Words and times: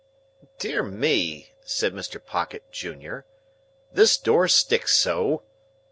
"Dear 0.57 0.81
me!" 0.81 1.51
said 1.63 1.93
Mr. 1.93 2.19
Pocket, 2.19 2.63
Junior. 2.71 3.23
"This 3.93 4.17
door 4.17 4.47
sticks 4.47 4.97
so!" 4.97 5.43